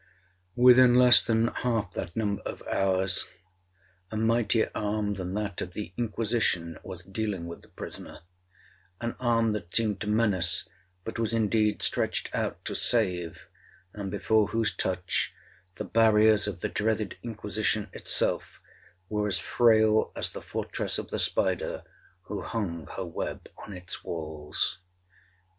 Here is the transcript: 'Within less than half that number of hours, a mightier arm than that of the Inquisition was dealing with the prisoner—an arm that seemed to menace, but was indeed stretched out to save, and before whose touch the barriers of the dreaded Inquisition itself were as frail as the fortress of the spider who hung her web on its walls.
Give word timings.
'Within 0.55 0.95
less 0.95 1.21
than 1.21 1.49
half 1.49 1.91
that 1.93 2.15
number 2.15 2.41
of 2.41 2.63
hours, 2.63 3.27
a 4.09 4.17
mightier 4.17 4.71
arm 4.73 5.13
than 5.13 5.35
that 5.35 5.61
of 5.61 5.73
the 5.73 5.93
Inquisition 5.95 6.79
was 6.83 7.03
dealing 7.03 7.45
with 7.45 7.61
the 7.61 7.67
prisoner—an 7.67 9.11
arm 9.19 9.51
that 9.53 9.75
seemed 9.75 10.01
to 10.01 10.09
menace, 10.09 10.67
but 11.03 11.19
was 11.19 11.33
indeed 11.33 11.83
stretched 11.83 12.33
out 12.33 12.65
to 12.65 12.73
save, 12.73 13.47
and 13.93 14.09
before 14.09 14.47
whose 14.47 14.75
touch 14.75 15.35
the 15.75 15.85
barriers 15.85 16.47
of 16.47 16.61
the 16.61 16.69
dreaded 16.69 17.19
Inquisition 17.21 17.87
itself 17.93 18.59
were 19.07 19.27
as 19.27 19.37
frail 19.37 20.11
as 20.15 20.31
the 20.31 20.41
fortress 20.41 20.97
of 20.97 21.11
the 21.11 21.19
spider 21.19 21.83
who 22.23 22.41
hung 22.41 22.87
her 22.97 23.05
web 23.05 23.47
on 23.55 23.71
its 23.73 24.03
walls. 24.03 24.79